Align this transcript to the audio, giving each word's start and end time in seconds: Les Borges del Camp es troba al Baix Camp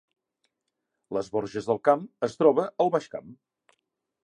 Les 1.17 1.29
Borges 1.35 1.69
del 1.69 1.81
Camp 1.89 2.09
es 2.31 2.35
troba 2.41 2.67
al 2.87 2.93
Baix 2.99 3.09
Camp 3.15 3.31